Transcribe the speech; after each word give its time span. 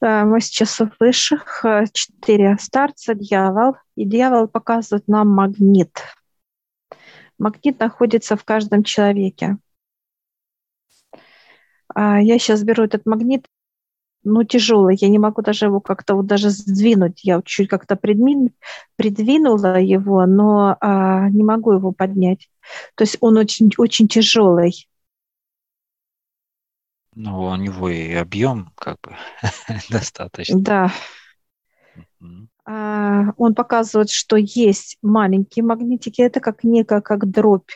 Э, 0.00 0.24
мы 0.24 0.40
сейчас 0.40 0.78
в 0.80 0.90
высших, 1.00 1.64
э, 1.64 1.84
четыре 1.92 2.56
старца, 2.60 3.14
дьявол, 3.14 3.76
и 3.96 4.04
дьявол 4.04 4.48
показывает 4.48 5.08
нам 5.08 5.28
магнит. 5.28 5.90
Магнит 7.38 7.78
находится 7.80 8.36
в 8.36 8.44
каждом 8.44 8.84
человеке. 8.84 9.58
А 11.94 12.20
я 12.20 12.38
сейчас 12.38 12.64
беру 12.64 12.84
этот 12.84 13.06
магнит, 13.06 13.46
ну, 14.24 14.42
тяжелый, 14.42 14.96
я 14.98 15.08
не 15.08 15.18
могу 15.18 15.42
даже 15.42 15.66
его 15.66 15.80
как-то 15.80 16.14
вот 16.14 16.26
даже 16.26 16.50
сдвинуть. 16.50 17.22
Я 17.24 17.42
чуть 17.44 17.68
как-то 17.68 17.94
придвин, 17.94 18.50
придвинула 18.96 19.78
его, 19.78 20.24
но 20.26 20.76
а, 20.80 21.28
не 21.28 21.44
могу 21.44 21.72
его 21.72 21.92
поднять. 21.92 22.48
То 22.94 23.04
есть 23.04 23.18
он 23.20 23.36
очень, 23.36 23.70
очень 23.76 24.08
тяжелый. 24.08 24.88
Ну, 27.16 27.44
у 27.44 27.56
него 27.56 27.88
и 27.88 28.12
объем 28.12 28.72
как 28.76 28.98
бы 29.02 29.16
достаточно. 29.90 30.60
Да. 30.60 30.92
А, 32.66 33.32
он 33.36 33.54
показывает, 33.54 34.10
что 34.10 34.36
есть 34.36 34.98
маленькие 35.02 35.64
магнитики, 35.64 36.22
это 36.22 36.40
как 36.40 36.64
некая 36.64 37.00
как 37.00 37.30
дробь. 37.30 37.70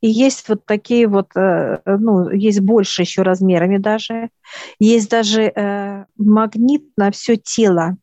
И 0.00 0.08
есть 0.08 0.48
вот 0.48 0.64
такие 0.64 1.06
вот, 1.06 1.36
э, 1.36 1.80
ну, 1.84 2.30
есть 2.30 2.60
больше 2.60 3.02
еще 3.02 3.22
размерами 3.22 3.78
даже. 3.78 4.30
Есть 4.78 5.10
даже 5.10 5.42
э, 5.42 6.04
магнит 6.16 6.96
на 6.96 7.10
все 7.10 7.36
тело. 7.36 7.96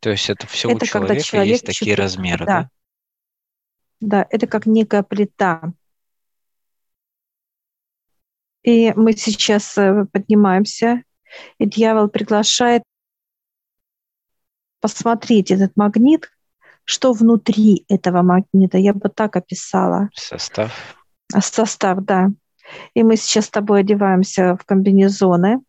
То 0.00 0.10
есть 0.10 0.28
это 0.28 0.46
все 0.46 0.68
это 0.68 0.84
у 0.84 0.86
человека 0.86 1.14
когда 1.14 1.22
человек 1.22 1.52
есть 1.52 1.66
такие 1.66 1.94
размеры, 1.94 2.46
да? 2.46 2.70
Да, 4.00 4.08
да 4.22 4.26
это 4.30 4.46
как 4.46 4.66
некая 4.66 5.02
плита. 5.02 5.72
И 8.62 8.92
мы 8.94 9.12
сейчас 9.12 9.76
э, 9.78 10.04
поднимаемся, 10.12 11.02
и 11.58 11.66
дьявол 11.66 12.08
приглашает 12.08 12.82
посмотреть 14.80 15.50
этот 15.50 15.76
магнит, 15.76 16.30
что 16.84 17.12
внутри 17.12 17.84
этого 17.88 18.22
магнита. 18.22 18.78
Я 18.78 18.92
бы 18.92 19.08
так 19.08 19.36
описала. 19.36 20.10
Состав. 20.14 20.72
А, 21.32 21.40
состав, 21.40 22.00
да. 22.04 22.30
И 22.94 23.02
мы 23.02 23.16
сейчас 23.16 23.46
с 23.46 23.50
тобой 23.50 23.80
одеваемся 23.80 24.56
в 24.56 24.64
комбинезоны, 24.64 25.60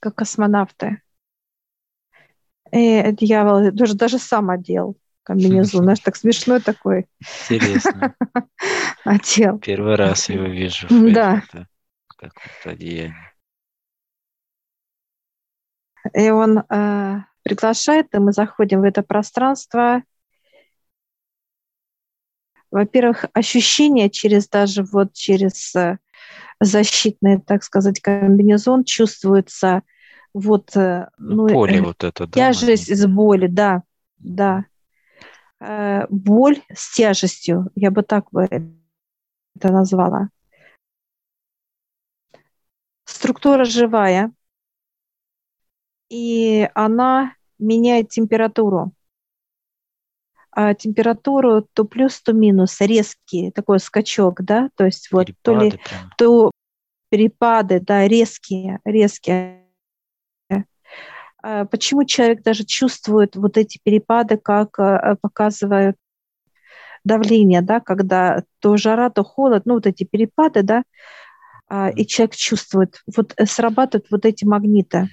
как 0.00 0.16
космонавты. 0.16 1.02
И 2.72 3.12
дьявол 3.12 3.70
даже, 3.72 3.94
даже 3.94 4.18
сам 4.18 4.50
одел 4.50 4.96
комбинезон. 5.22 5.84
Знаешь, 5.84 6.00
так 6.00 6.16
смешной 6.16 6.60
такой. 6.60 7.06
Интересно. 7.48 8.14
Одел. 9.04 9.58
Первый 9.58 9.96
раз 9.96 10.28
его 10.28 10.44
вижу. 10.44 10.86
Да. 10.90 11.42
Каком-то 12.16 12.70
одеянии. 12.70 13.14
И 16.14 16.30
он 16.30 16.58
э, 16.58 17.20
приглашает, 17.42 18.14
и 18.14 18.18
мы 18.18 18.32
заходим 18.32 18.80
в 18.80 18.84
это 18.84 19.02
пространство. 19.02 20.02
Во-первых, 22.70 23.26
ощущение 23.34 24.10
через 24.10 24.48
даже 24.48 24.82
вот 24.82 25.12
через 25.12 25.74
э, 25.76 25.98
защитный, 26.58 27.40
так 27.40 27.62
сказать, 27.62 28.00
комбинезон 28.00 28.84
чувствуется 28.84 29.82
вот, 30.34 30.74
э, 30.76 31.08
ну, 31.18 31.48
поле 31.48 31.78
э, 31.78 31.82
вот 31.82 32.02
это, 32.04 32.26
да? 32.26 32.32
Тяжесть 32.32 32.88
из 32.88 33.06
боли, 33.06 33.46
да, 33.46 33.82
да. 34.18 34.64
Э, 35.64 36.06
боль 36.10 36.60
с 36.74 36.92
тяжестью, 36.92 37.70
я 37.76 37.92
бы 37.92 38.02
так 38.02 38.28
бы 38.32 38.48
это 38.50 39.72
назвала. 39.72 40.28
Структура 43.04 43.64
живая, 43.64 44.32
и 46.08 46.68
она 46.74 47.36
меняет 47.60 48.08
температуру. 48.08 48.92
А 50.50 50.74
температуру 50.74 51.62
то 51.72 51.84
плюс, 51.84 52.20
то 52.20 52.32
минус, 52.32 52.80
резкий 52.80 53.52
такой 53.52 53.78
скачок, 53.78 54.42
да, 54.42 54.68
то 54.74 54.84
есть 54.84 55.12
вот 55.12 55.26
перепады 55.26 55.42
то 55.42 55.64
ли 55.64 55.70
прям. 55.70 56.10
то 56.18 56.50
перепады, 57.08 57.78
да, 57.78 58.08
резкие, 58.08 58.80
резкие. 58.84 59.61
А 61.42 61.64
почему 61.64 62.04
человек 62.04 62.42
даже 62.42 62.64
чувствует 62.64 63.36
вот 63.36 63.56
эти 63.56 63.78
перепады, 63.82 64.36
как 64.36 64.78
э, 64.78 65.16
показывают 65.20 65.96
давление, 67.04 67.62
да, 67.62 67.80
когда 67.80 68.44
то 68.60 68.76
жара, 68.76 69.10
то 69.10 69.24
холод, 69.24 69.66
ну 69.66 69.74
вот 69.74 69.86
эти 69.86 70.04
перепады, 70.04 70.62
да, 70.62 70.84
а, 71.68 71.90
и 71.90 72.06
человек 72.06 72.36
чувствует, 72.36 73.02
вот 73.16 73.34
э, 73.36 73.46
срабатывают 73.46 74.06
вот 74.10 74.24
эти 74.24 74.44
магниты. 74.44 75.08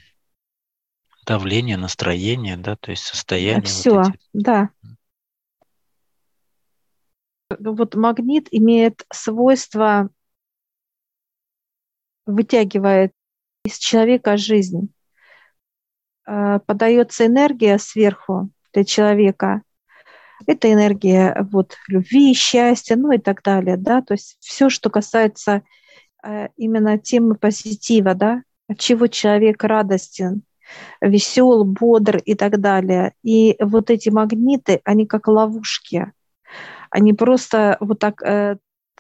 Давление, 1.26 1.78
настроение, 1.78 2.58
да, 2.58 2.76
то 2.76 2.92
есть 2.92 3.04
состояние. 3.04 3.64
Все, 3.64 3.96
вот 3.96 4.10
эти... 4.10 4.20
да. 4.34 4.70
Вот 7.58 7.96
магнит 7.96 8.48
имеет 8.52 9.04
свойство 9.12 10.10
вытягивает 12.28 13.12
из 13.64 13.80
человека 13.80 14.38
жизнь. 14.38 14.94
Э, 16.30 16.60
подается 16.64 17.26
энергия 17.26 17.80
сверху 17.80 18.52
для 18.72 18.84
человека. 18.84 19.64
Это 20.46 20.72
энергия 20.72 21.36
вот, 21.52 21.76
любви, 21.88 22.36
счастья, 22.36 22.96
ну 22.96 23.12
и 23.12 23.18
так 23.18 23.42
далее. 23.42 23.78
Да? 23.78 24.04
То 24.04 24.14
есть 24.14 24.38
все, 24.40 24.70
что 24.70 24.92
касается 24.92 25.64
э, 26.24 26.50
именно 26.56 27.00
темы 27.00 27.34
позитива, 27.34 28.14
да? 28.14 28.44
от 28.68 28.78
чего 28.78 29.08
человек 29.08 29.64
радостен, 29.64 30.44
весел, 31.02 31.64
бодр 31.64 32.18
и 32.18 32.36
так 32.36 32.62
далее. 32.62 33.14
И 33.24 33.56
вот 33.60 33.90
эти 33.90 34.10
магниты, 34.10 34.82
они 34.84 35.08
как 35.08 35.28
ловушки. 35.28 36.14
Они 36.92 37.14
просто 37.14 37.78
вот 37.80 37.98
так 37.98 38.22
э, 38.22 38.58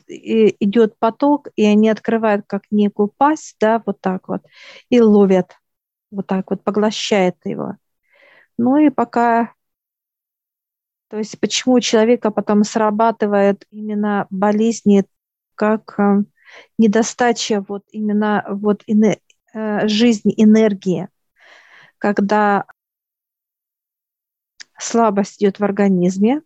идет 0.07 0.97
поток, 0.97 1.49
и 1.55 1.63
они 1.63 1.89
открывают 1.89 2.45
как 2.47 2.63
некую 2.71 3.13
пасть, 3.15 3.55
да, 3.59 3.83
вот 3.85 4.01
так 4.01 4.27
вот, 4.27 4.41
и 4.89 4.99
ловят 4.99 5.58
вот 6.11 6.27
так 6.27 6.49
вот 6.49 6.63
поглощает 6.63 7.35
его. 7.45 7.77
Ну 8.57 8.77
и 8.77 8.89
пока, 8.89 9.53
то 11.09 11.17
есть 11.17 11.39
почему 11.39 11.75
у 11.75 11.79
человека 11.79 12.31
потом 12.31 12.63
срабатывает 12.63 13.65
именно 13.71 14.27
болезни, 14.29 15.05
как 15.55 15.99
э, 15.99 16.23
недостача 16.77 17.63
вот 17.67 17.83
именно 17.91 18.45
вот 18.49 18.83
ине, 18.87 19.19
э, 19.53 19.87
жизни, 19.87 20.33
энергии, 20.37 21.09
когда 21.97 22.65
слабость 24.77 25.41
идет 25.41 25.59
в 25.59 25.63
организме, 25.63 26.41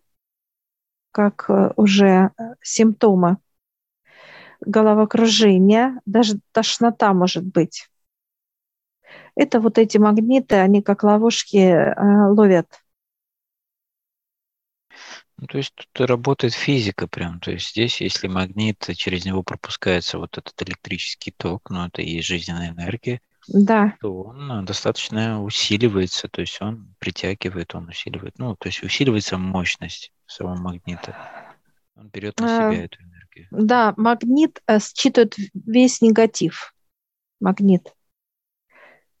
как 1.10 1.46
э, 1.48 1.72
уже 1.76 2.30
симптомы 2.62 3.38
головокружения, 4.60 6.00
даже 6.06 6.38
тошнота 6.52 7.12
может 7.12 7.44
быть. 7.44 7.88
Это 9.36 9.60
вот 9.60 9.78
эти 9.78 9.98
магниты, 9.98 10.56
они 10.56 10.82
как 10.82 11.02
ловушки 11.02 11.56
э, 11.56 12.28
ловят. 12.28 12.66
Ну, 15.36 15.46
то 15.48 15.58
есть 15.58 15.74
тут 15.74 16.08
работает 16.08 16.54
физика 16.54 17.08
прям. 17.08 17.40
То 17.40 17.50
есть 17.50 17.70
здесь, 17.70 18.00
если 18.00 18.28
магнит, 18.28 18.88
через 18.96 19.24
него 19.24 19.42
пропускается 19.42 20.18
вот 20.18 20.38
этот 20.38 20.54
электрический 20.62 21.32
ток, 21.36 21.70
ну 21.70 21.86
это 21.86 22.02
и 22.02 22.20
жизненная 22.20 22.70
энергия, 22.70 23.20
да. 23.48 23.96
то 24.00 24.22
он 24.22 24.50
э, 24.50 24.62
достаточно 24.62 25.42
усиливается, 25.42 26.28
то 26.28 26.40
есть 26.40 26.60
он 26.62 26.94
притягивает, 26.98 27.74
он 27.74 27.88
усиливает, 27.88 28.38
ну, 28.38 28.54
то 28.56 28.68
есть 28.68 28.82
усиливается 28.82 29.36
мощность 29.36 30.12
самого 30.26 30.56
магнита. 30.56 31.16
Он 31.96 32.08
берет 32.08 32.38
на 32.40 32.48
себя 32.48 32.80
а, 32.80 32.84
эту 32.84 33.02
энергию. 33.02 33.48
Да, 33.50 33.94
магнит 33.96 34.62
э, 34.66 34.78
считывает 34.78 35.36
весь 35.52 36.00
негатив. 36.00 36.74
Магнит 37.40 37.92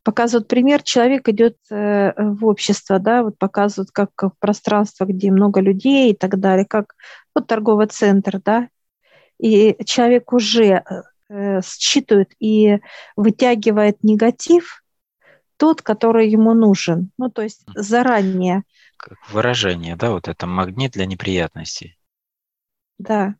показывают 0.04 0.46
пример, 0.46 0.82
человек 0.82 1.28
идет 1.28 1.56
э, 1.70 2.12
в 2.16 2.46
общество, 2.46 2.98
да, 2.98 3.22
вот 3.24 3.38
показывают 3.38 3.90
как 3.90 4.10
в 4.20 4.32
пространство, 4.38 5.06
где 5.06 5.32
много 5.32 5.60
людей 5.60 6.12
и 6.12 6.16
так 6.16 6.38
далее, 6.38 6.66
как 6.66 6.94
вот 7.34 7.46
торговый 7.46 7.86
центр, 7.86 8.40
да, 8.40 8.68
и 9.38 9.76
человек 9.84 10.32
уже 10.32 10.84
э, 11.28 11.60
считывает 11.62 12.32
и 12.38 12.78
вытягивает 13.16 14.04
негатив, 14.04 14.84
тот, 15.56 15.82
который 15.82 16.28
ему 16.28 16.52
нужен, 16.52 17.10
ну, 17.16 17.30
то 17.30 17.42
есть 17.42 17.64
заранее. 17.74 18.64
Как 18.98 19.18
выражение, 19.30 19.96
да, 19.96 20.10
вот 20.10 20.28
это 20.28 20.46
магнит 20.46 20.92
для 20.92 21.06
неприятностей. 21.06 21.96
Да. 22.98 23.36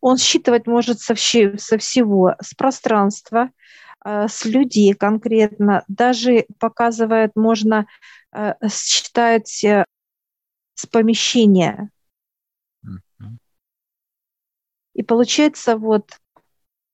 Он 0.00 0.18
считывать 0.18 0.66
может 0.66 1.00
со, 1.00 1.14
со 1.14 1.78
всего, 1.78 2.34
с 2.40 2.54
пространства, 2.54 3.50
Э, 3.50 3.89
с 4.04 4.44
людей 4.44 4.94
конкретно, 4.94 5.84
даже 5.88 6.46
показывает, 6.58 7.32
можно 7.36 7.86
э, 8.32 8.54
считать 8.68 9.62
э, 9.64 9.84
с 10.74 10.86
помещения. 10.86 11.90
И 14.94 15.02
получается, 15.02 15.76
вот 15.76 16.18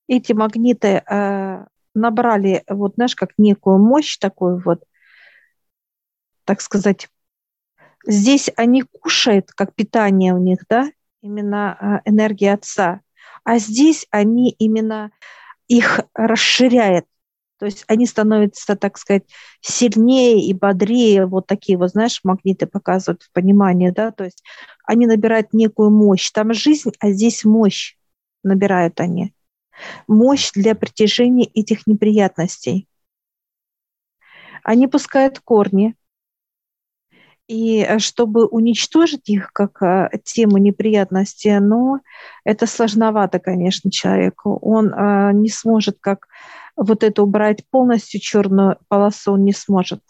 эти 0.06 0.32
магниты 0.32 1.02
набрали, 1.94 2.62
вот 2.68 2.94
знаешь, 2.94 3.16
как 3.16 3.30
некую 3.38 3.78
мощь 3.78 4.18
такую 4.18 4.62
вот, 4.62 4.84
так 6.44 6.60
сказать, 6.60 7.08
здесь 8.06 8.50
они 8.56 8.82
кушают, 8.82 9.50
как 9.52 9.74
питание 9.74 10.34
у 10.34 10.38
них, 10.38 10.60
да, 10.68 10.90
именно 11.22 12.02
энергия 12.04 12.52
Отца, 12.52 13.00
а 13.44 13.58
здесь 13.58 14.06
они 14.10 14.50
именно 14.50 15.10
их 15.68 16.00
расширяют. 16.14 17.06
То 17.58 17.66
есть 17.66 17.84
они 17.88 18.06
становятся, 18.06 18.76
так 18.76 18.98
сказать, 18.98 19.24
сильнее 19.60 20.46
и 20.46 20.52
бодрее, 20.52 21.26
вот 21.26 21.46
такие 21.46 21.78
вот, 21.78 21.90
знаешь, 21.90 22.20
магниты 22.22 22.66
показывают 22.66 23.22
в 23.22 23.32
понимании, 23.32 23.90
да, 23.90 24.10
то 24.10 24.24
есть 24.24 24.42
они 24.84 25.06
набирают 25.06 25.54
некую 25.54 25.90
мощь. 25.90 26.30
Там 26.30 26.52
жизнь, 26.52 26.92
а 27.00 27.10
здесь 27.10 27.44
мощь 27.44 27.96
набирают 28.42 29.00
они. 29.00 29.32
Мощь 30.06 30.52
для 30.52 30.74
притяжения 30.74 31.46
этих 31.54 31.86
неприятностей. 31.86 32.88
Они 34.62 34.86
пускают 34.86 35.40
корни, 35.40 35.94
и 37.48 37.82
э, 37.82 37.98
чтобы 37.98 38.46
уничтожить 38.46 39.28
их 39.28 39.52
как 39.52 39.82
э, 39.82 40.10
тему 40.24 40.58
неприятности, 40.58 41.48
но 41.60 42.00
это 42.44 42.66
сложновато, 42.66 43.38
конечно, 43.38 43.90
человеку. 43.90 44.58
Он 44.62 44.92
э, 44.92 45.32
не 45.32 45.48
сможет 45.48 45.98
как 46.00 46.28
вот 46.76 47.02
это 47.02 47.22
убрать 47.22 47.64
полностью 47.70 48.20
черную 48.20 48.78
полосу, 48.88 49.32
он 49.32 49.44
не 49.44 49.52
сможет. 49.52 50.00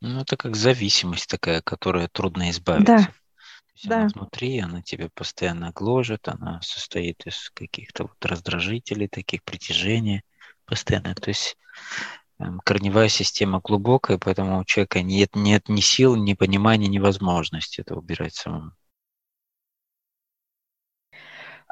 Ну, 0.00 0.20
это 0.20 0.36
как 0.36 0.56
зависимость 0.56 1.28
такая, 1.28 1.62
которая 1.62 2.08
трудно 2.08 2.50
избавиться. 2.50 2.92
Да. 2.92 2.98
есть 3.74 3.88
да. 3.88 3.96
Она 3.96 4.08
внутри, 4.08 4.58
она 4.58 4.82
тебя 4.82 5.08
постоянно 5.14 5.72
гложет, 5.72 6.28
она 6.28 6.60
состоит 6.62 7.26
из 7.26 7.50
каких-то 7.50 8.04
вот 8.04 8.24
раздражителей, 8.24 9.08
таких 9.08 9.42
притяжений 9.42 10.22
постоянно. 10.66 11.14
То 11.14 11.30
есть 11.30 11.56
Корневая 12.64 13.08
система 13.08 13.60
глубокая, 13.64 14.18
поэтому 14.18 14.60
у 14.60 14.64
человека 14.64 15.02
нет, 15.02 15.34
нет 15.34 15.68
ни 15.68 15.80
сил, 15.80 16.16
ни 16.16 16.34
понимания, 16.34 16.86
ни 16.86 16.98
возможности 16.98 17.80
это 17.80 17.96
убирать 17.96 18.34
самому. 18.34 18.72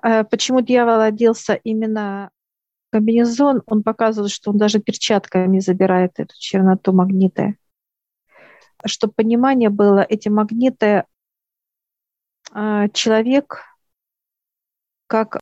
А 0.02 0.25
почему 0.25 0.62
дьявол 0.62 1.00
оделся 1.00 1.55
именно 1.55 2.31
комбинезон? 2.90 3.62
Он 3.66 3.82
показывает, 3.82 4.32
что 4.32 4.50
он 4.50 4.58
даже 4.58 4.78
перчатками 4.78 5.58
забирает 5.58 6.12
эту 6.19 6.34
черноту 6.38 6.93
магниты. 6.93 7.58
Чтобы 8.87 9.12
понимание 9.14 9.70
было, 9.70 10.00
эти 10.00 10.28
магниты 10.28 11.05
а, 12.52 12.88
человек 12.88 13.62
как 15.06 15.40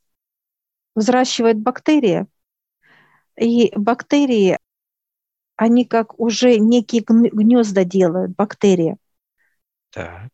взращивает 0.94 1.58
бактерии, 1.58 2.26
и 3.36 3.72
бактерии 3.76 4.58
они 5.56 5.84
как 5.84 6.18
уже 6.18 6.58
некие 6.58 7.02
гнезда 7.06 7.84
делают, 7.84 8.34
бактерии. 8.36 8.96
Так. 9.90 10.28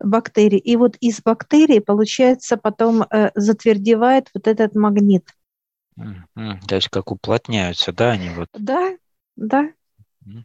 Бактерии. 0.00 0.58
И 0.58 0.76
вот 0.76 0.96
из 1.00 1.20
бактерий, 1.22 1.80
получается, 1.80 2.56
потом 2.56 3.02
э, 3.02 3.30
затвердевает 3.34 4.28
вот 4.34 4.48
этот 4.48 4.74
магнит. 4.74 5.28
Mm-hmm. 5.98 6.66
То 6.66 6.74
есть 6.76 6.88
как 6.88 7.12
уплотняются, 7.12 7.92
да, 7.92 8.12
они 8.12 8.30
вот? 8.30 8.48
Да, 8.54 8.96
да. 9.36 9.70
Mm-hmm. 10.26 10.44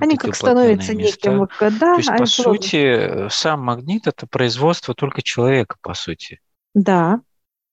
Они 0.00 0.16
как 0.16 0.36
становятся 0.36 0.94
места. 0.94 1.30
неким, 1.30 1.48
да. 1.60 1.94
То 1.94 1.96
есть, 1.96 2.16
по 2.16 2.26
сути, 2.26 3.28
сам 3.30 3.62
магнит– 3.62 4.06
это 4.06 4.26
производство 4.26 4.94
только 4.94 5.22
человека, 5.22 5.76
по 5.80 5.94
сути. 5.94 6.40
Да. 6.74 7.20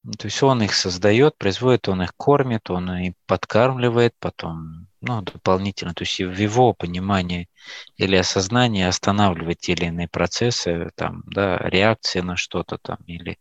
Ну, 0.05 0.11
то 0.13 0.27
есть 0.27 0.43
он 0.43 0.61
их 0.61 0.75
создает, 0.75 1.35
производит, 1.35 1.89
он 1.89 2.03
их 2.03 2.13
кормит, 2.15 2.69
он 2.69 2.91
и 2.95 3.13
подкармливает 3.25 4.13
потом, 4.19 4.87
ну, 5.01 5.23
дополнительно. 5.23 5.95
То 5.95 6.03
есть 6.03 6.19
в 6.19 6.39
его 6.39 6.73
понимании 6.73 7.49
или 7.97 8.15
осознании 8.15 8.83
останавливать 8.83 9.61
те 9.61 9.73
или 9.73 9.85
иные 9.85 10.07
процессы, 10.07 10.91
там, 10.95 11.23
да, 11.25 11.57
реакции 11.57 12.19
на 12.19 12.35
что-то 12.35 12.77
там, 12.77 12.97
или, 13.07 13.39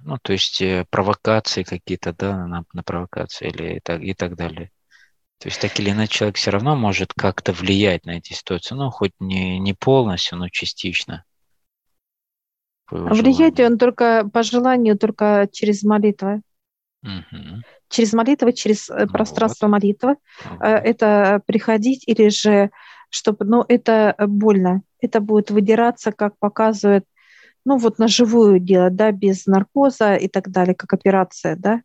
ну, 0.00 0.16
то 0.22 0.32
есть 0.32 0.62
э, 0.62 0.86
провокации 0.90 1.64
какие-то, 1.64 2.12
да, 2.12 2.46
на, 2.46 2.64
на 2.72 2.82
провокации 2.84 3.48
или 3.48 3.78
и 3.78 3.80
так, 3.80 4.00
и 4.00 4.14
так 4.14 4.36
далее. 4.36 4.70
То 5.38 5.48
есть 5.48 5.60
так 5.60 5.78
или 5.80 5.90
иначе 5.90 6.18
человек 6.18 6.36
все 6.36 6.52
равно 6.52 6.76
может 6.76 7.12
как-то 7.14 7.52
влиять 7.52 8.06
на 8.06 8.12
эти 8.18 8.32
ситуации, 8.32 8.76
ну, 8.76 8.90
хоть 8.90 9.14
не, 9.18 9.58
не 9.58 9.74
полностью, 9.74 10.38
но 10.38 10.48
частично. 10.48 11.24
Влиять 12.90 13.60
он 13.60 13.78
только 13.78 14.28
по 14.32 14.42
желанию, 14.42 14.98
только 14.98 15.48
через 15.52 15.82
молитвы. 15.82 16.42
Угу. 17.02 17.62
Через 17.88 18.12
молитвы, 18.12 18.52
через 18.52 18.88
ну 18.88 19.06
пространство 19.08 19.66
вот. 19.66 19.72
молитвы. 19.72 20.16
Угу. 20.44 20.64
Это 20.64 21.42
приходить 21.46 22.04
или 22.06 22.28
же, 22.28 22.70
чтобы, 23.10 23.44
ну, 23.44 23.64
это 23.68 24.14
больно. 24.26 24.82
Это 25.00 25.20
будет 25.20 25.50
выдираться, 25.50 26.12
как 26.12 26.38
показывает, 26.38 27.04
ну, 27.64 27.76
вот 27.76 27.98
на 27.98 28.08
живую 28.08 28.58
делать, 28.58 28.96
да, 28.96 29.12
без 29.12 29.46
наркоза 29.46 30.14
и 30.14 30.28
так 30.28 30.50
далее, 30.50 30.74
как 30.74 30.92
операция, 30.94 31.56
да. 31.56 31.82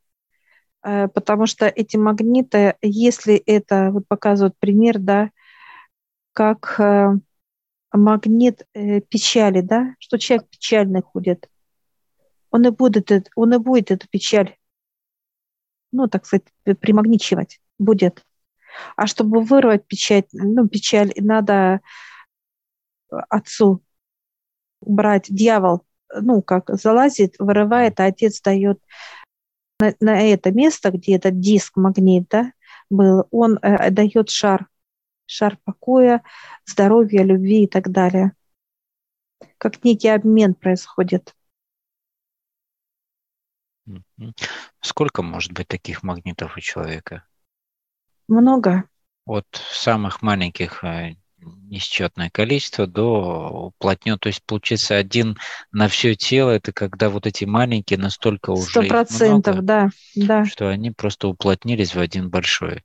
Э, 0.83 1.07
потому 1.07 1.45
что 1.45 1.67
эти 1.67 1.97
магниты, 1.97 2.75
если 2.81 3.35
это, 3.35 3.89
вот 3.91 4.07
показывают 4.07 4.55
пример, 4.59 5.00
да, 5.00 5.29
как 6.33 6.79
магнит 7.94 8.68
э, 8.74 9.01
печали, 9.01 9.62
да, 9.62 9.95
что 10.00 10.18
человек 10.18 10.50
печальный 10.50 11.01
ходит, 11.01 11.48
он 12.51 12.68
и 12.68 12.72
будет, 12.72 13.12
он 13.36 13.54
и 13.54 13.57
будет 13.57 13.92
эту 13.92 14.07
печаль, 14.10 14.56
ну, 15.92 16.07
так 16.07 16.25
сказать, 16.25 16.48
примагничивать 16.80 17.62
будет. 17.78 18.24
А 18.95 19.06
чтобы 19.07 19.42
вырвать 19.42 19.86
печать, 19.86 20.28
ну, 20.34 20.68
печаль, 20.68 21.13
надо 21.16 21.81
отцу 23.30 23.84
брать. 24.81 25.28
Дьявол, 25.30 25.86
ну, 26.13 26.42
как 26.42 26.69
залазит, 26.69 27.36
вырывает, 27.38 28.00
а 28.00 28.06
отец 28.06 28.42
дает 28.42 28.81
на, 29.80 29.94
на 30.00 30.22
это 30.22 30.51
место, 30.51 30.92
где 30.92 31.16
этот 31.16 31.39
диск 31.39 31.78
магнит, 31.78 32.28
да, 32.30 32.51
был, 32.89 33.28
он 33.31 33.60
э, 33.62 33.92
дает 33.92 34.30
шар 34.30 34.68
шар 35.25 35.58
покоя, 35.64 36.24
здоровья, 36.66 37.24
любви 37.24 37.64
и 37.64 37.68
так 37.68 37.92
далее. 37.92 38.34
Как 39.58 39.84
некий 39.84 40.10
обмен 40.10 40.54
происходит. 40.54 41.36
Сколько 44.81 45.22
может 45.22 45.52
быть 45.52 45.68
таких 45.68 46.04
магнитов 46.04 46.58
у 46.58 46.60
человека? 46.60 47.25
Много. 48.28 48.86
От 49.25 49.48
самых 49.51 50.22
маленьких 50.22 50.84
э, 50.84 51.15
несчетное 51.44 52.30
количество 52.30 52.88
до 52.88 53.68
уплотнен. 53.68 54.18
То 54.20 54.27
есть 54.27 54.44
получается 54.46 54.96
один 54.98 55.38
на 55.72 55.88
все 55.88 56.15
тело, 56.15 56.51
это 56.51 56.72
когда 56.72 57.10
вот 57.10 57.25
эти 57.25 57.46
маленькие 57.46 58.00
настолько 58.00 58.51
уже 58.51 58.70
Сто 58.70 58.84
процентов, 58.84 59.62
да, 59.63 59.89
да. 60.15 60.46
Что 60.46 60.70
они 60.70 60.92
просто 60.92 61.27
уплотнились 61.27 61.96
в 61.96 62.00
один 62.00 62.30
большой. 62.30 62.84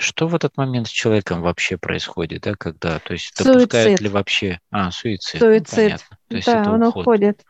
Что 0.00 0.28
в 0.28 0.34
этот 0.34 0.56
момент 0.56 0.88
с 0.88 0.90
человеком 0.90 1.42
вообще 1.42 1.76
происходит, 1.76 2.42
да, 2.42 2.54
когда, 2.54 2.98
то 3.00 3.12
есть 3.12 3.36
суицид. 3.36 3.52
допускает 3.52 4.00
ли 4.00 4.08
вообще, 4.08 4.58
а, 4.70 4.90
суицид, 4.90 5.42
ну, 5.42 5.48
суицид, 5.48 5.92
ну, 6.10 6.16
То 6.28 6.36
есть 6.36 6.46
да, 6.46 6.62
это 6.62 6.70
он 6.70 6.82
уход. 6.84 7.02
уходит. 7.02 7.44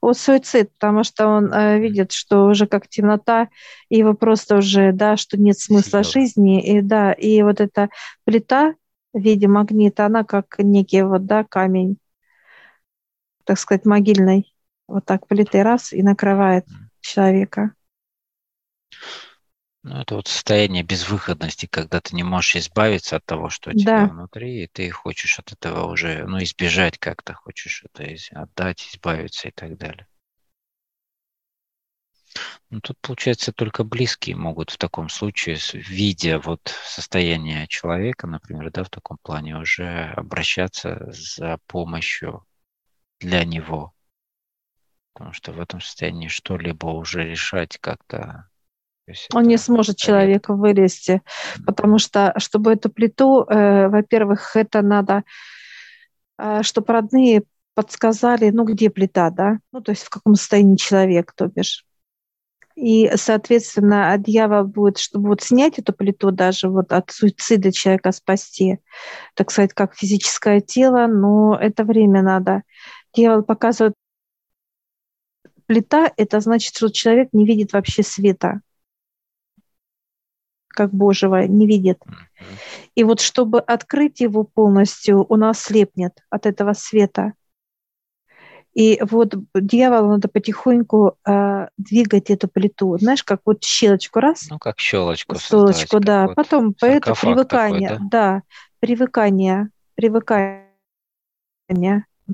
Вот 0.00 0.16
суицид, 0.16 0.72
потому 0.72 1.04
что 1.04 1.26
он 1.26 1.52
э, 1.52 1.78
видит, 1.78 2.12
что 2.12 2.46
уже 2.46 2.66
как 2.66 2.88
темнота, 2.88 3.50
и 3.90 3.98
его 3.98 4.14
просто 4.14 4.56
уже, 4.56 4.92
да, 4.92 5.18
что 5.18 5.36
нет 5.36 5.58
смысла 5.58 6.02
Съел. 6.02 6.12
жизни, 6.12 6.64
и 6.64 6.80
да, 6.80 7.12
и 7.12 7.42
вот 7.42 7.60
эта 7.60 7.90
плита 8.24 8.74
в 9.12 9.20
виде 9.20 9.46
магнита, 9.46 10.06
она 10.06 10.24
как 10.24 10.54
некий 10.58 11.02
вот, 11.02 11.26
да, 11.26 11.44
камень, 11.44 11.98
так 13.44 13.58
сказать, 13.58 13.84
могильный, 13.84 14.50
вот 14.88 15.04
так 15.04 15.26
плиты 15.26 15.62
раз 15.62 15.92
и 15.92 16.02
накрывает 16.02 16.64
человека. 17.02 17.74
Ну, 19.86 20.00
это 20.00 20.16
вот 20.16 20.26
состояние 20.26 20.82
безвыходности, 20.82 21.66
когда 21.66 22.00
ты 22.00 22.16
не 22.16 22.24
можешь 22.24 22.56
избавиться 22.56 23.14
от 23.14 23.24
того, 23.24 23.50
что 23.50 23.70
у 23.70 23.72
тебя 23.72 23.92
да. 23.92 24.06
внутри, 24.08 24.64
и 24.64 24.66
ты 24.66 24.90
хочешь 24.90 25.38
от 25.38 25.52
этого 25.52 25.86
уже, 25.86 26.26
ну, 26.26 26.42
избежать 26.42 26.98
как-то, 26.98 27.34
хочешь 27.34 27.84
это 27.84 28.04
отдать, 28.32 28.84
избавиться 28.92 29.46
и 29.46 29.52
так 29.52 29.78
далее. 29.78 30.08
Ну, 32.70 32.80
тут, 32.80 32.98
получается, 33.00 33.52
только 33.52 33.84
близкие 33.84 34.34
могут 34.34 34.70
в 34.70 34.76
таком 34.76 35.08
случае, 35.08 35.56
видя 35.72 36.40
вот 36.40 36.62
состояние 36.84 37.68
человека, 37.68 38.26
например, 38.26 38.72
да, 38.72 38.82
в 38.82 38.90
таком 38.90 39.18
плане, 39.22 39.56
уже 39.56 40.12
обращаться 40.16 41.12
за 41.12 41.60
помощью 41.68 42.44
для 43.20 43.44
него. 43.44 43.94
Потому 45.12 45.32
что 45.32 45.52
в 45.52 45.60
этом 45.60 45.80
состоянии 45.80 46.26
что-либо 46.26 46.86
уже 46.86 47.22
решать 47.22 47.78
как-то 47.78 48.48
он 49.32 49.44
не 49.44 49.56
сможет 49.56 49.96
человека 49.96 50.54
вылезти, 50.54 51.22
потому 51.64 51.98
что, 51.98 52.34
чтобы 52.38 52.72
эту 52.72 52.90
плиту, 52.90 53.44
э, 53.44 53.88
во-первых, 53.88 54.56
это 54.56 54.82
надо, 54.82 55.22
э, 56.38 56.62
чтобы 56.62 56.92
родные 56.92 57.42
подсказали, 57.74 58.50
ну, 58.50 58.64
где 58.64 58.90
плита, 58.90 59.30
да, 59.30 59.58
ну, 59.72 59.80
то 59.80 59.92
есть 59.92 60.04
в 60.04 60.10
каком 60.10 60.34
состоянии 60.34 60.76
человек, 60.76 61.32
то 61.36 61.46
бишь. 61.46 61.84
И, 62.74 63.10
соответственно, 63.14 64.14
дьявол 64.18 64.64
будет, 64.64 64.98
чтобы 64.98 65.28
вот 65.28 65.42
снять 65.42 65.78
эту 65.78 65.94
плиту, 65.94 66.30
даже 66.30 66.68
вот 66.68 66.92
от 66.92 67.10
суицида 67.10 67.72
человека 67.72 68.12
спасти, 68.12 68.78
так 69.34 69.50
сказать, 69.50 69.72
как 69.72 69.94
физическое 69.94 70.60
тело, 70.60 71.06
но 71.06 71.56
это 71.58 71.84
время 71.84 72.22
надо. 72.22 72.62
Дьявол 73.14 73.44
показывает, 73.44 73.94
плита– 75.64 76.12
это 76.16 76.40
значит, 76.40 76.74
что 76.76 76.90
человек 76.90 77.30
не 77.32 77.46
видит 77.46 77.72
вообще 77.72 78.02
света, 78.02 78.60
как 80.76 80.92
Божьего, 80.92 81.46
не 81.46 81.66
видит. 81.66 81.98
И 82.94 83.02
вот 83.02 83.20
чтобы 83.20 83.60
открыть 83.60 84.20
его 84.20 84.44
полностью, 84.44 85.24
он 85.24 85.44
ослепнет 85.44 86.12
от 86.30 86.46
этого 86.46 86.72
света– 86.74 87.32
и 88.76 89.00
вот 89.00 89.34
дьяволу 89.54 90.08
надо 90.08 90.28
потихоньку 90.28 91.16
э, 91.26 91.68
двигать 91.78 92.28
эту 92.28 92.46
плиту. 92.46 92.98
Знаешь, 92.98 93.24
как 93.24 93.40
вот 93.46 93.64
щелочку 93.64 94.20
раз. 94.20 94.48
Ну, 94.50 94.58
как 94.58 94.78
щелочку. 94.78 95.38
Щелочку, 95.38 95.98
да. 95.98 96.26
Вот 96.26 96.34
Потом 96.36 96.74
по 96.74 96.84
это 96.84 97.14
привыкание. 97.14 97.88
Такой, 97.88 98.08
да? 98.10 98.32
да, 98.34 98.42
привыкание. 98.78 99.70
Привыкание 99.94 100.66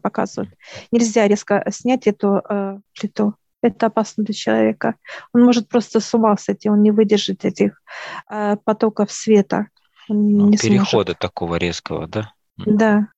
показывают. 0.02 0.52
Нельзя 0.90 1.28
резко 1.28 1.64
снять 1.70 2.08
эту 2.08 2.42
э, 2.49 2.80
плиту. 2.99 3.37
Это 3.62 3.87
опасно 3.87 4.25
для 4.25 4.35
человека. 4.35 4.97
Он 5.33 5.45
может 5.45 5.69
просто 5.69 6.00
с 6.00 6.14
ума 6.14 6.37
сойти, 6.37 6.69
он 6.69 6.83
не 6.83 6.90
выдержит 6.90 7.45
этих 7.45 7.81
э, 8.28 8.57
потоков 8.64 9.12
света. 9.12 9.69
Ну, 10.09 10.50
перехода 10.52 11.12
сможет. 11.12 11.19
такого 11.19 11.57
резкого, 11.57 12.07
да? 12.07 12.33
Да. 12.57 13.09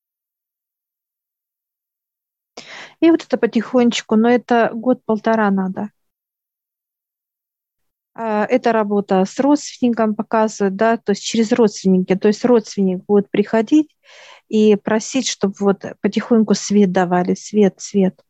И 3.00 3.10
вот 3.10 3.24
это 3.24 3.36
потихонечку, 3.36 4.16
но 4.16 4.28
это 4.28 4.70
год-полтора 4.72 5.50
надо. 5.50 5.90
А, 8.14 8.44
эта 8.44 8.72
работа 8.72 9.24
с 9.24 9.38
родственником 9.40 10.14
показывает, 10.14 10.76
да, 10.76 10.96
то 10.96 11.10
есть 11.12 11.22
через 11.22 11.52
родственники, 11.52 12.14
то 12.14 12.28
есть 12.28 12.44
родственник 12.44 13.04
будет 13.04 13.30
приходить 13.30 13.94
и 14.48 14.76
просить, 14.76 15.26
чтобы 15.26 15.54
вот 15.58 15.84
потихоньку 16.00 16.54
свет 16.54 16.92
давали, 16.92 17.34
свет, 17.34 17.74
свет. 17.78 18.20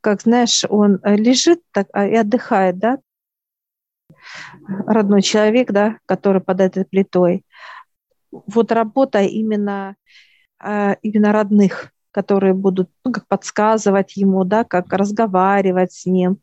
Как 0.00 0.22
знаешь, 0.22 0.64
он 0.68 1.00
лежит 1.04 1.60
так 1.72 1.88
а, 1.92 2.06
и 2.06 2.14
отдыхает, 2.14 2.78
да, 2.78 2.98
родной 4.86 5.22
человек, 5.22 5.70
да, 5.72 5.98
который 6.06 6.40
под 6.40 6.60
этой 6.60 6.84
плитой. 6.84 7.44
Вот 8.30 8.72
работа 8.72 9.22
именно, 9.22 9.96
а, 10.58 10.96
именно 11.02 11.32
родных, 11.32 11.92
которые 12.10 12.54
будут 12.54 12.90
ну, 13.04 13.12
как 13.12 13.26
подсказывать 13.26 14.16
ему, 14.16 14.44
да, 14.44 14.64
как 14.64 14.92
разговаривать 14.92 15.92
с 15.92 16.06
ним, 16.06 16.40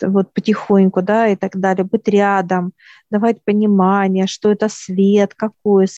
вот 0.00 0.32
потихоньку, 0.32 1.02
да, 1.02 1.28
и 1.28 1.36
так 1.36 1.56
далее, 1.56 1.84
быть 1.84 2.08
рядом, 2.08 2.72
давать 3.10 3.42
понимание, 3.44 4.26
что 4.26 4.50
это 4.50 4.68
свет, 4.68 5.34
какой 5.34 5.88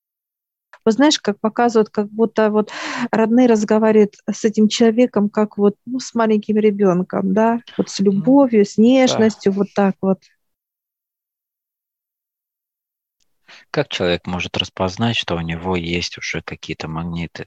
вот 0.84 0.94
знаешь, 0.94 1.18
как 1.18 1.38
показывают, 1.40 1.90
как 1.90 2.08
будто 2.08 2.50
вот 2.50 2.70
родные 3.10 3.46
разговаривают 3.46 4.14
с 4.30 4.44
этим 4.44 4.68
человеком, 4.68 5.28
как 5.28 5.58
вот 5.58 5.76
ну, 5.86 6.00
с 6.00 6.14
маленьким 6.14 6.56
ребенком, 6.56 7.32
да, 7.32 7.60
вот 7.76 7.90
с 7.90 8.00
любовью, 8.00 8.64
с 8.64 8.78
нежностью, 8.78 9.52
да. 9.52 9.58
вот 9.58 9.68
так 9.74 9.94
вот. 10.00 10.18
Как 13.70 13.88
человек 13.88 14.26
может 14.26 14.56
распознать, 14.56 15.16
что 15.16 15.36
у 15.36 15.40
него 15.40 15.76
есть 15.76 16.18
уже 16.18 16.42
какие-то 16.42 16.88
магниты? 16.88 17.46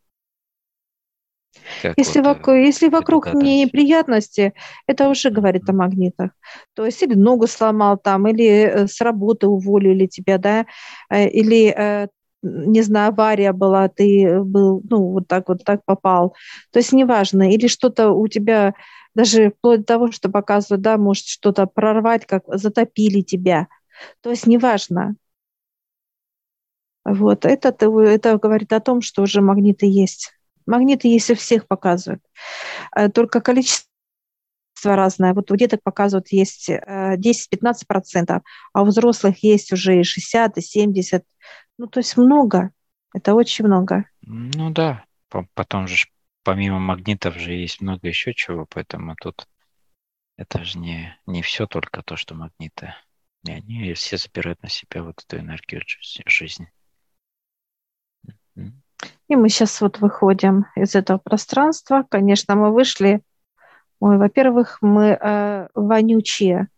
Как 1.81 1.97
если, 1.97 2.19
вот, 2.19 2.27
вокруг, 2.37 2.55
если 2.57 2.89
вокруг 2.89 3.33
неприятности, 3.33 4.53
это 4.87 5.07
уже 5.07 5.29
говорит 5.29 5.69
о 5.69 5.73
магнитах. 5.73 6.31
То 6.73 6.85
есть 6.85 7.01
или 7.03 7.13
ногу 7.13 7.47
сломал 7.47 7.97
там, 7.97 8.27
или 8.27 8.45
э, 8.45 8.87
с 8.87 8.99
работы 9.01 9.47
уволили 9.47 10.07
тебя, 10.07 10.37
да, 10.37 10.65
э, 11.09 11.27
или 11.29 11.67
э, 11.67 12.07
не 12.43 12.81
знаю, 12.81 13.09
авария 13.09 13.53
была, 13.53 13.87
ты 13.87 14.41
был, 14.43 14.81
ну, 14.89 15.11
вот 15.13 15.27
так 15.27 15.47
вот 15.49 15.63
так 15.63 15.83
попал. 15.85 16.35
То 16.71 16.79
есть 16.79 16.91
неважно, 16.91 17.51
или 17.51 17.67
что-то 17.67 18.11
у 18.11 18.27
тебя 18.27 18.73
даже 19.15 19.51
вплоть 19.51 19.81
до 19.81 19.85
того, 19.85 20.11
что 20.11 20.29
показывают, 20.29 20.81
да, 20.81 20.97
может 20.97 21.25
что-то 21.25 21.65
прорвать, 21.65 22.25
как 22.25 22.43
затопили 22.47 23.21
тебя. 23.21 23.67
То 24.21 24.29
есть 24.31 24.47
неважно. 24.47 25.15
Вот, 27.05 27.45
это, 27.45 27.69
это 27.69 28.37
говорит 28.37 28.71
о 28.73 28.79
том, 28.79 29.01
что 29.01 29.23
уже 29.23 29.41
магниты 29.41 29.85
есть. 29.85 30.31
Магниты 30.65 31.09
есть 31.09 31.29
у 31.29 31.35
всех 31.35 31.67
показывают. 31.67 32.23
Э, 32.95 33.09
только 33.09 33.41
количество 33.41 33.85
разное. 34.85 35.33
Вот 35.33 35.51
у 35.51 35.55
деток 35.55 35.81
показывают 35.83 36.29
есть 36.31 36.69
10-15%, 36.69 38.37
э, 38.37 38.41
а 38.73 38.81
у 38.81 38.85
взрослых 38.85 39.43
есть 39.43 39.73
уже 39.73 39.99
и 39.99 40.03
60, 40.03 40.57
и 40.57 40.61
70. 40.61 41.23
Ну, 41.77 41.87
то 41.87 41.99
есть 41.99 42.17
много. 42.17 42.71
Это 43.13 43.33
очень 43.33 43.65
много. 43.65 44.05
Ну 44.21 44.71
да. 44.71 45.05
Потом 45.53 45.87
же 45.87 46.07
помимо 46.43 46.79
магнитов 46.79 47.35
же 47.35 47.53
есть 47.53 47.81
много 47.81 48.07
еще 48.07 48.33
чего, 48.33 48.65
поэтому 48.69 49.15
тут 49.15 49.47
это 50.37 50.63
же 50.63 50.79
не, 50.79 51.17
не 51.25 51.41
все 51.41 51.67
только 51.67 52.03
то, 52.03 52.15
что 52.15 52.35
магниты. 52.35 52.93
И 53.45 53.51
они 53.51 53.93
все 53.93 54.17
забирают 54.17 54.61
на 54.63 54.69
себя 54.69 55.03
вот 55.03 55.23
эту 55.23 55.39
энергию 55.39 55.81
жизни. 56.25 56.71
И 59.27 59.35
мы 59.35 59.49
сейчас 59.49 59.81
вот 59.81 59.99
выходим 59.99 60.65
из 60.75 60.95
этого 60.95 61.17
пространства. 61.17 62.05
Конечно, 62.09 62.55
мы 62.55 62.71
вышли. 62.71 63.21
Ой, 63.99 64.17
во-первых, 64.17 64.77
мы 64.81 65.17
э, 65.19 65.67
вонючие. 65.73 66.69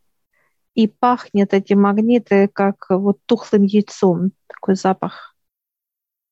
И 0.75 0.87
пахнет 0.87 1.53
эти 1.53 1.73
магниты, 1.73 2.47
как 2.47 2.87
вот 2.89 3.19
тухлым 3.25 3.63
яйцом. 3.63 4.31
Такой 4.47 4.75
запах 4.75 5.35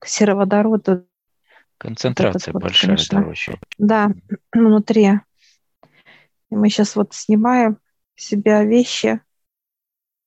сероводорода. 0.04 1.06
Концентрация 1.78 2.54
вот, 2.54 2.64
большая, 2.64 2.92
конечно. 2.92 3.22
да, 3.22 3.28
очень. 3.28 3.54
Да, 3.78 4.12
внутри. 4.54 5.20
И 6.52 6.56
мы 6.56 6.70
сейчас 6.70 6.96
вот 6.96 7.14
снимаем 7.14 7.78
себя 8.16 8.64
вещи, 8.64 9.22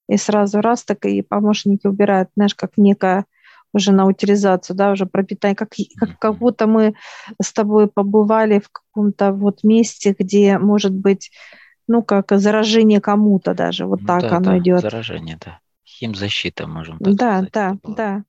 и 0.08 0.16
сразу 0.16 0.60
раз 0.60 0.84
так 0.84 1.04
и 1.04 1.22
помощники 1.22 1.86
убирают, 1.86 2.30
знаешь, 2.36 2.54
как 2.54 2.72
некая 2.76 3.26
уже 3.72 3.92
на 3.92 4.06
утилизацию, 4.06 4.76
да, 4.76 4.92
уже 4.92 5.06
пропитание, 5.06 5.56
как, 5.56 5.70
как, 5.98 6.18
как 6.18 6.38
будто 6.38 6.66
мы 6.66 6.94
с 7.42 7.52
тобой 7.52 7.88
побывали 7.88 8.60
в 8.60 8.70
каком-то 8.70 9.32
вот 9.32 9.64
месте, 9.64 10.14
где, 10.18 10.58
может 10.58 10.92
быть, 10.92 11.30
ну, 11.88 12.02
как 12.02 12.32
заражение 12.32 13.00
кому-то 13.00 13.54
даже, 13.54 13.86
вот 13.86 14.00
ну, 14.00 14.06
так 14.06 14.22
да, 14.22 14.36
оно 14.36 14.52
да, 14.52 14.58
идет. 14.58 14.80
заражение, 14.80 15.38
да. 15.44 15.60
Химзащита, 15.84 16.66
можем 16.66 16.98
так 16.98 17.14
Да, 17.14 17.38
сказать, 17.38 17.52
да, 17.52 17.78
да. 17.84 18.24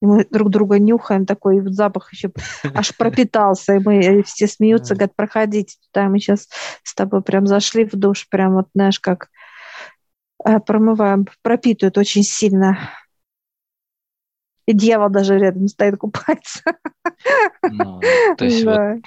И 0.00 0.06
мы 0.06 0.26
друг 0.28 0.50
друга 0.50 0.80
нюхаем, 0.80 1.26
такой 1.26 1.62
запах 1.72 2.12
еще 2.12 2.32
аж 2.74 2.92
пропитался, 2.96 3.76
и 3.76 3.78
мы 3.78 4.22
все 4.24 4.48
смеются, 4.48 4.94
говорят, 4.94 5.14
проходите 5.14 5.76
туда, 5.92 6.08
мы 6.08 6.18
сейчас 6.18 6.48
с 6.82 6.94
тобой 6.94 7.22
прям 7.22 7.46
зашли 7.46 7.84
в 7.84 7.92
душ, 7.92 8.28
прям 8.28 8.54
вот, 8.54 8.66
знаешь, 8.74 8.98
как 8.98 9.28
э, 10.44 10.58
промываем, 10.60 11.26
пропитывают 11.42 11.98
очень 11.98 12.22
сильно 12.22 12.78
и 14.66 14.72
дьявол 14.72 15.10
даже 15.10 15.38
рядом 15.38 15.68
стоит 15.68 15.96
купается. 15.98 16.62
Ну, 17.66 18.32
то 18.36 18.44
есть 18.44 18.64
да. 18.66 18.96
вот, 18.96 19.04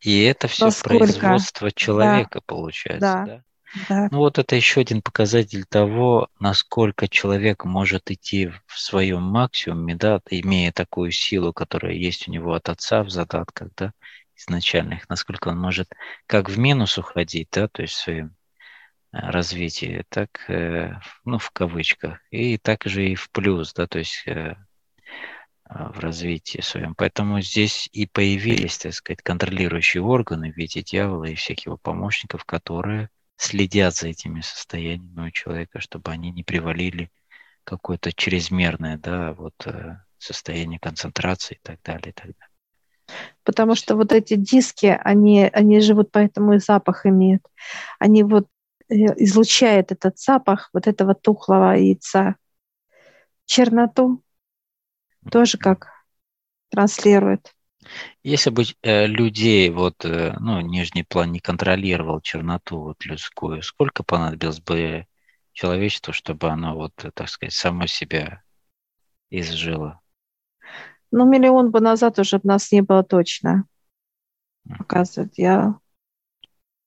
и 0.00 0.22
это 0.22 0.48
все 0.48 0.66
Насколько? 0.66 0.98
производство 0.98 1.72
человека 1.72 2.38
да. 2.38 2.44
получается, 2.46 3.00
да. 3.00 3.24
да? 3.26 3.42
Да. 3.88 4.08
Ну 4.10 4.18
вот 4.18 4.38
это 4.38 4.56
еще 4.56 4.80
один 4.80 5.02
показатель 5.02 5.64
того, 5.66 6.28
насколько 6.40 7.06
человек 7.06 7.64
может 7.64 8.10
идти 8.10 8.50
в 8.66 8.78
своем 8.78 9.22
максимуме, 9.22 9.94
да, 9.94 10.20
имея 10.30 10.72
такую 10.72 11.10
силу, 11.10 11.52
которая 11.52 11.92
есть 11.92 12.28
у 12.28 12.30
него 12.30 12.54
от 12.54 12.68
отца 12.70 13.02
в 13.02 13.10
задатках, 13.10 13.68
да, 13.76 13.92
изначальных, 14.36 15.08
насколько 15.08 15.48
он 15.48 15.58
может 15.58 15.92
как 16.26 16.48
в 16.48 16.58
минус 16.58 16.96
уходить, 16.96 17.48
да, 17.52 17.68
то 17.68 17.82
есть 17.82 17.94
в 17.94 18.00
своем 18.00 18.36
э, 19.12 19.18
развитии, 19.18 20.04
так, 20.08 20.48
э, 20.48 20.94
ну, 21.24 21.38
в 21.38 21.50
кавычках, 21.50 22.20
и 22.30 22.56
также 22.56 23.10
и 23.10 23.14
в 23.14 23.30
плюс, 23.30 23.74
да, 23.74 23.86
то 23.86 23.98
есть 23.98 24.22
э, 24.26 24.56
в 25.68 25.98
развитии 26.00 26.60
своем. 26.60 26.94
Поэтому 26.94 27.40
здесь 27.40 27.88
и 27.92 28.06
появились, 28.06 28.78
так 28.78 28.94
сказать, 28.94 29.22
контролирующие 29.22 30.02
органы 30.02 30.52
в 30.52 30.56
виде 30.56 30.82
дьявола 30.82 31.24
и 31.24 31.34
всех 31.34 31.66
его 31.66 31.76
помощников, 31.76 32.44
которые 32.44 33.10
следят 33.36 33.94
за 33.94 34.08
этими 34.08 34.40
состояниями 34.40 35.28
у 35.28 35.30
человека, 35.30 35.80
чтобы 35.80 36.10
они 36.10 36.30
не 36.32 36.42
привалили 36.42 37.10
какое-то 37.64 38.12
чрезмерное, 38.12 38.96
да, 38.96 39.34
вот 39.34 39.54
э, 39.66 39.98
состояние 40.16 40.80
концентрации 40.80 41.56
и 41.56 41.60
так 41.62 41.80
далее, 41.82 42.10
и 42.10 42.12
так 42.12 42.24
далее. 42.24 42.48
Потому 43.44 43.74
что 43.74 43.94
вот 43.94 44.12
эти 44.12 44.34
диски, 44.34 44.98
они, 45.04 45.44
они 45.52 45.80
живут, 45.80 46.10
поэтому 46.10 46.54
и 46.54 46.58
запах 46.58 47.06
имеют. 47.06 47.42
Они 47.98 48.22
вот 48.22 48.48
э, 48.88 48.94
излучают 49.22 49.92
этот 49.92 50.18
запах 50.18 50.70
вот 50.72 50.86
этого 50.86 51.14
тухлого 51.14 51.72
яйца, 51.76 52.36
черноту, 53.44 54.22
тоже 55.30 55.58
как 55.58 55.88
транслирует. 56.70 57.52
Если 58.22 58.50
бы 58.50 58.64
э, 58.82 59.06
людей, 59.06 59.70
вот, 59.70 60.04
э, 60.04 60.34
ну, 60.38 60.60
нижний 60.60 61.04
план 61.04 61.32
не 61.32 61.40
контролировал 61.40 62.20
черноту 62.20 62.80
вот 62.80 63.04
людскую, 63.04 63.62
сколько 63.62 64.02
понадобилось 64.02 64.60
бы 64.60 65.06
человечеству, 65.52 66.12
чтобы 66.12 66.48
оно, 66.48 66.74
вот, 66.74 66.92
э, 67.04 67.10
так 67.12 67.28
сказать, 67.28 67.54
само 67.54 67.86
себя 67.86 68.42
изжило? 69.30 70.00
Ну, 71.10 71.24
миллион 71.24 71.70
бы 71.70 71.80
назад 71.80 72.18
уже 72.18 72.40
нас 72.42 72.70
не 72.72 72.82
было 72.82 73.02
точно. 73.02 73.64
Показывает, 74.78 75.32
я... 75.36 75.78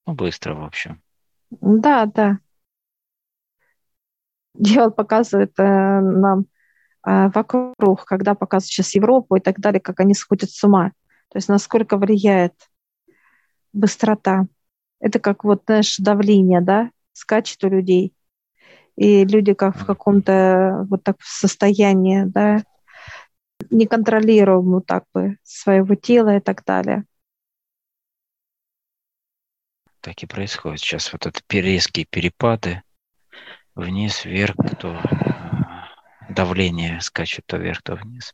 Ну, 0.06 0.14
быстро, 0.14 0.54
в 0.54 0.64
общем. 0.64 1.02
Да, 1.50 2.06
да. 2.06 2.40
Дьявол 4.54 4.92
показывает 4.92 5.58
э, 5.58 5.64
нам 5.64 6.46
вокруг, 7.04 8.06
когда 8.06 8.36
показывает 8.36 8.72
сейчас 8.72 8.96
Европу 8.96 9.36
и 9.36 9.40
так 9.40 9.60
далее, 9.60 9.80
как 9.80 10.00
они 10.00 10.14
сходят 10.14 10.52
с 10.52 10.64
ума. 10.64 10.92
То 11.30 11.38
есть 11.38 11.50
насколько 11.50 11.98
влияет 11.98 12.54
быстрота. 13.74 14.48
Это 15.00 15.20
как 15.20 15.44
вот, 15.44 15.64
знаешь, 15.66 15.98
давление, 15.98 16.62
да, 16.62 16.92
скачет 17.14 17.64
у 17.64 17.70
людей. 17.70 18.14
И 18.96 19.26
люди 19.26 19.54
как 19.54 19.78
в 19.78 19.86
каком-то 19.86 20.86
вот 20.90 21.04
так 21.04 21.18
состоянии, 21.22 22.24
да, 22.26 22.64
неконтролируемому 23.70 24.82
так 24.82 25.06
бы 25.14 25.38
своего 25.44 25.96
тела 25.96 26.38
и 26.38 26.40
так 26.40 26.64
далее. 26.66 27.06
Так 30.02 30.22
и 30.24 30.26
происходит 30.26 30.80
сейчас. 30.80 31.14
Вот 31.14 31.26
это 31.26 31.40
резкие 31.50 32.06
перепады 32.10 32.82
вниз, 33.76 34.26
вверх, 34.26 34.56
то 34.80 35.00
давление 36.34 37.02
скачет 37.02 37.46
то 37.46 37.58
вверх, 37.58 37.82
то 37.82 37.96
вниз. 37.96 38.34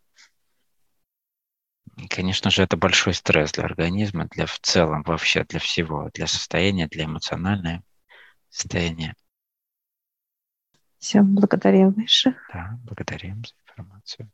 И, 1.98 2.08
конечно 2.08 2.52
же, 2.52 2.64
это 2.64 2.78
большой 2.78 3.14
стресс 3.14 3.54
для 3.54 3.64
организма, 3.64 4.28
для 4.28 4.46
в 4.46 4.60
целом 4.60 5.04
вообще, 5.04 5.44
для 5.46 5.60
всего, 5.60 6.10
для 6.14 6.28
состояния, 6.28 6.88
для 6.88 7.06
эмоционального 7.06 7.82
состояния. 8.50 9.16
Все, 11.00 11.22
благодарим 11.22 11.92
выше. 11.92 12.36
Да, 12.54 12.78
благодарим 12.84 13.44
за 13.46 13.54
информацию. 13.68 14.32